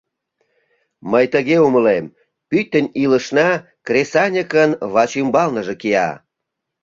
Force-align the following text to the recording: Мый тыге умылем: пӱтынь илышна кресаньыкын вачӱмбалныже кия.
Мый 1.11 1.25
тыге 1.33 1.57
умылем: 1.67 2.05
пӱтынь 2.49 2.93
илышна 3.03 3.49
кресаньыкын 3.87 4.71
вачӱмбалныже 4.93 5.75
кия. 5.81 6.09